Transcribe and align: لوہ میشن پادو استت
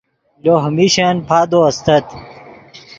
لوہ 0.43 0.67
میشن 0.75 1.15
پادو 1.27 1.59
استت 1.69 2.05